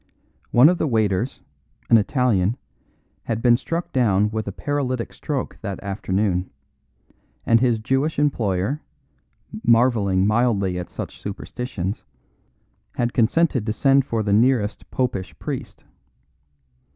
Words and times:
One 0.49 0.67
of 0.67 0.79
the 0.79 0.87
waiters, 0.87 1.43
an 1.87 1.99
Italian, 1.99 2.57
had 3.25 3.39
been 3.39 3.55
struck 3.55 3.93
down 3.93 4.31
with 4.31 4.47
a 4.47 4.51
paralytic 4.51 5.13
stroke 5.13 5.59
that 5.61 5.79
afternoon; 5.83 6.49
and 7.45 7.59
his 7.59 7.77
Jewish 7.77 8.17
employer, 8.17 8.81
marvelling 9.63 10.25
mildly 10.25 10.79
at 10.79 10.89
such 10.89 11.21
superstitions, 11.21 12.03
had 12.95 13.13
consented 13.13 13.63
to 13.67 13.73
send 13.73 14.03
for 14.03 14.23
the 14.23 14.33
nearest 14.33 14.89
Popish 14.89 15.37
priest. 15.37 15.83